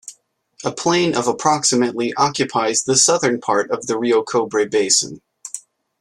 [0.65, 5.21] A plain of approximately occupies the southern part of the Rio Cobre basin.